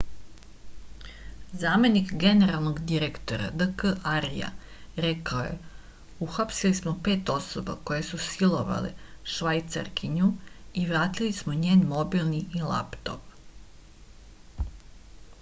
[1.63, 4.47] zamenik generalnog inspektora d k arja
[5.05, 5.59] rekao je
[6.29, 8.91] uhapsili smo pet osoba koje su silovale
[9.35, 10.31] švajcarkinju
[10.73, 14.67] i vratili smo njen mobilni i laptop